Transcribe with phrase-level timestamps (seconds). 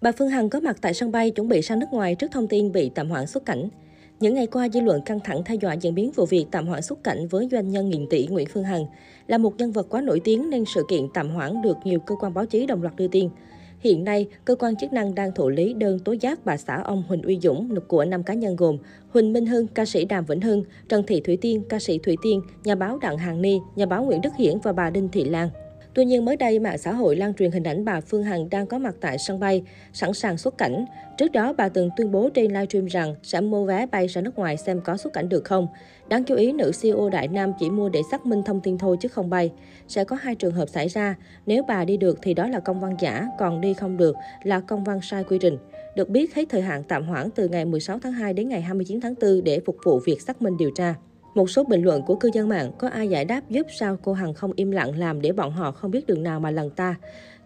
[0.00, 2.48] Bà Phương Hằng có mặt tại sân bay chuẩn bị sang nước ngoài trước thông
[2.48, 3.68] tin bị tạm hoãn xuất cảnh.
[4.20, 6.82] Những ngày qua, dư luận căng thẳng theo dõi diễn biến vụ việc tạm hoãn
[6.82, 8.86] xuất cảnh với doanh nhân nghìn tỷ Nguyễn Phương Hằng.
[9.26, 12.14] Là một nhân vật quá nổi tiếng nên sự kiện tạm hoãn được nhiều cơ
[12.20, 13.28] quan báo chí đồng loạt đưa tin.
[13.80, 17.02] Hiện nay, cơ quan chức năng đang thụ lý đơn tố giác bà xã ông
[17.08, 18.78] Huỳnh Uy Dũng của năm cá nhân gồm
[19.10, 22.16] Huỳnh Minh Hưng, ca sĩ Đàm Vĩnh Hưng, Trần Thị Thủy Tiên, ca sĩ Thủy
[22.22, 25.24] Tiên, nhà báo Đặng Hàng Ni, nhà báo Nguyễn Đức Hiển và bà Đinh Thị
[25.24, 25.48] Lan.
[25.94, 28.66] Tuy nhiên, mới đây, mạng xã hội lan truyền hình ảnh bà Phương Hằng đang
[28.66, 29.62] có mặt tại sân bay,
[29.92, 30.84] sẵn sàng xuất cảnh.
[31.18, 34.38] Trước đó, bà từng tuyên bố trên livestream rằng sẽ mua vé bay ra nước
[34.38, 35.66] ngoài xem có xuất cảnh được không.
[36.08, 38.96] Đáng chú ý, nữ CEO Đại Nam chỉ mua để xác minh thông tin thôi
[39.00, 39.52] chứ không bay.
[39.88, 41.14] Sẽ có hai trường hợp xảy ra.
[41.46, 44.60] Nếu bà đi được thì đó là công văn giả, còn đi không được là
[44.60, 45.56] công văn sai quy trình.
[45.96, 49.00] Được biết, hết thời hạn tạm hoãn từ ngày 16 tháng 2 đến ngày 29
[49.00, 50.94] tháng 4 để phục vụ việc xác minh điều tra.
[51.38, 54.12] Một số bình luận của cư dân mạng có ai giải đáp giúp sao cô
[54.12, 56.94] Hằng không im lặng làm để bọn họ không biết đường nào mà lần ta.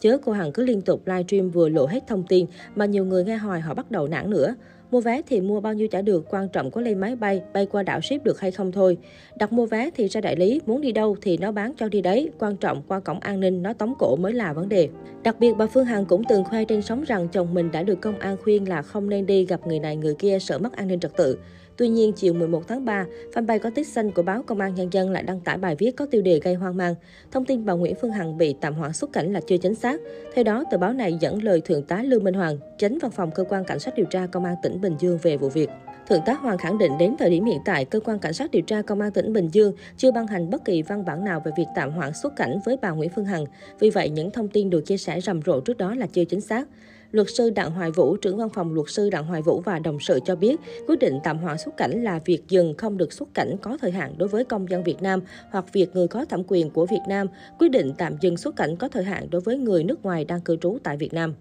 [0.00, 3.24] Chớ cô Hằng cứ liên tục livestream vừa lộ hết thông tin mà nhiều người
[3.24, 4.54] nghe hỏi họ bắt đầu nản nữa.
[4.90, 7.66] Mua vé thì mua bao nhiêu trả được, quan trọng có lên máy bay, bay
[7.66, 8.98] qua đảo ship được hay không thôi.
[9.36, 12.00] Đặt mua vé thì ra đại lý, muốn đi đâu thì nó bán cho đi
[12.00, 14.88] đấy, quan trọng qua cổng an ninh nó tống cổ mới là vấn đề.
[15.22, 18.00] Đặc biệt bà Phương Hằng cũng từng khoe trên sóng rằng chồng mình đã được
[18.00, 20.88] công an khuyên là không nên đi gặp người này người kia sợ mất an
[20.88, 21.38] ninh trật tự.
[21.80, 24.92] Tuy nhiên, chiều 11 tháng 3, fanpage có tích xanh của báo Công an Nhân
[24.92, 26.94] dân lại đăng tải bài viết có tiêu đề gây hoang mang.
[27.32, 30.00] Thông tin bà Nguyễn Phương Hằng bị tạm hoãn xuất cảnh là chưa chính xác.
[30.34, 33.30] Theo đó, tờ báo này dẫn lời Thượng tá Lương Minh Hoàng, tránh văn phòng
[33.34, 35.70] cơ quan cảnh sát điều tra Công an tỉnh Bình Dương về vụ việc.
[36.08, 38.62] Thượng tá Hoàng khẳng định đến thời điểm hiện tại, cơ quan cảnh sát điều
[38.62, 41.52] tra công an tỉnh Bình Dương chưa ban hành bất kỳ văn bản nào về
[41.56, 43.44] việc tạm hoãn xuất cảnh với bà Nguyễn Phương Hằng.
[43.78, 46.40] Vì vậy, những thông tin được chia sẻ rầm rộ trước đó là chưa chính
[46.40, 46.68] xác.
[47.12, 50.00] Luật sư Đặng Hoài Vũ, trưởng văn phòng luật sư Đặng Hoài Vũ và đồng
[50.00, 53.34] sự cho biết, quyết định tạm hoãn xuất cảnh là việc dừng không được xuất
[53.34, 56.42] cảnh có thời hạn đối với công dân Việt Nam hoặc việc người có thẩm
[56.46, 57.26] quyền của Việt Nam,
[57.58, 60.40] quyết định tạm dừng xuất cảnh có thời hạn đối với người nước ngoài đang
[60.40, 61.34] cư trú tại Việt Nam.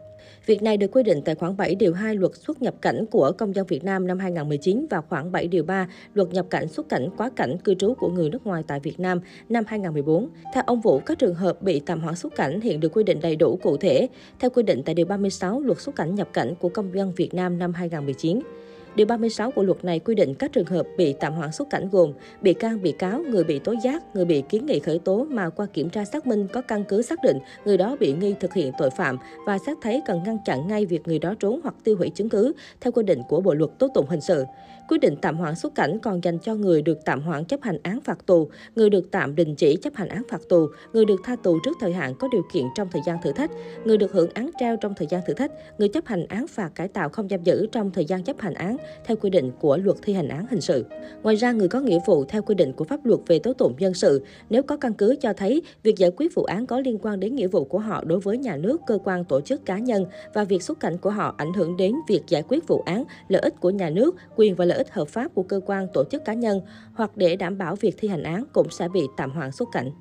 [0.45, 3.31] Việc này được quy định tại khoản 7 điều 2 luật xuất nhập cảnh của
[3.38, 6.89] công dân Việt Nam năm 2019 và khoản 7 điều 3 luật nhập cảnh xuất
[6.89, 10.30] cảnh quá cảnh cư trú của người nước ngoài tại Việt Nam năm 2014.
[10.54, 13.20] Theo ông Vũ, các trường hợp bị tạm hoãn xuất cảnh hiện được quy định
[13.21, 14.08] đầy đủ cụ thể
[14.39, 17.33] theo quy định tại điều 36 luật xuất cảnh nhập cảnh của công dân Việt
[17.33, 18.39] Nam năm 2019.
[18.99, 21.89] Điều 36 của luật này quy định các trường hợp bị tạm hoãn xuất cảnh
[21.92, 25.26] gồm bị can, bị cáo, người bị tố giác, người bị kiến nghị khởi tố
[25.30, 28.36] mà qua kiểm tra xác minh có căn cứ xác định người đó bị nghi
[28.39, 31.59] thực hiện tội phạm và xét thấy cần ngăn chặn ngay việc người đó trốn
[31.64, 34.45] hoặc tiêu hủy chứng cứ theo quy định của Bộ luật tố tụng hình sự.
[34.89, 37.77] Quyết định tạm hoãn xuất cảnh còn dành cho người được tạm hoãn chấp hành
[37.83, 41.21] án phạt tù, người được tạm đình chỉ chấp hành án phạt tù, người được
[41.23, 43.52] tha tù trước thời hạn có điều kiện trong thời gian thử thách,
[43.83, 46.71] người được hưởng án treo trong thời gian thử thách, người chấp hành án phạt
[46.76, 49.77] cải tạo không giam giữ trong thời gian chấp hành án theo quy định của
[49.77, 50.86] luật thi hành án hình sự.
[51.23, 53.73] Ngoài ra, người có nghĩa vụ theo quy định của pháp luật về tố tụng
[53.77, 56.98] dân sự nếu có căn cứ cho thấy việc giải quyết vụ án có liên
[57.02, 59.77] quan đến nghĩa vụ của họ đối với nhà nước, cơ quan, tổ chức cá
[59.77, 63.04] nhân và việc xuất cảnh của họ ảnh hưởng đến việc giải quyết vụ án,
[63.27, 66.04] lợi ích của nhà nước, quyền và lợi ích hợp pháp của cơ quan, tổ
[66.11, 66.61] chức cá nhân
[66.94, 69.92] hoặc để đảm bảo việc thi hành án cũng sẽ bị tạm hoãn xuất cảnh.